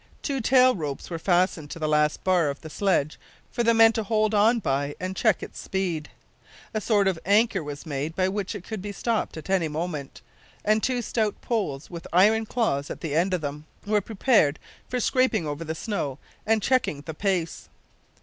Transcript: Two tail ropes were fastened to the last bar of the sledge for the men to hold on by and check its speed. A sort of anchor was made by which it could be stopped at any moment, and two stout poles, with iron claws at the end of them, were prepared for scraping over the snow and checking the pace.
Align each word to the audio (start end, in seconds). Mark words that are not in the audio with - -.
Two 0.23 0.41
tail 0.41 0.73
ropes 0.75 1.11
were 1.11 1.19
fastened 1.19 1.69
to 1.69 1.77
the 1.77 1.87
last 1.87 2.23
bar 2.23 2.49
of 2.49 2.61
the 2.61 2.71
sledge 2.71 3.19
for 3.51 3.61
the 3.61 3.71
men 3.71 3.93
to 3.93 4.01
hold 4.01 4.33
on 4.33 4.57
by 4.57 4.95
and 4.99 5.15
check 5.15 5.43
its 5.43 5.59
speed. 5.59 6.09
A 6.73 6.81
sort 6.81 7.07
of 7.07 7.19
anchor 7.23 7.63
was 7.63 7.85
made 7.85 8.15
by 8.15 8.27
which 8.27 8.55
it 8.55 8.63
could 8.63 8.81
be 8.81 8.91
stopped 8.91 9.37
at 9.37 9.47
any 9.47 9.67
moment, 9.67 10.21
and 10.65 10.81
two 10.81 11.03
stout 11.03 11.39
poles, 11.41 11.91
with 11.91 12.07
iron 12.11 12.47
claws 12.47 12.89
at 12.89 13.01
the 13.01 13.13
end 13.13 13.31
of 13.31 13.41
them, 13.41 13.67
were 13.85 14.01
prepared 14.01 14.57
for 14.89 14.99
scraping 14.99 15.45
over 15.45 15.63
the 15.63 15.75
snow 15.75 16.17
and 16.47 16.63
checking 16.63 17.01
the 17.01 17.13
pace. 17.13 17.69